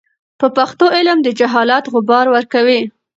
[0.39, 2.81] په پښتو علم د جهالت غبار ورکوي.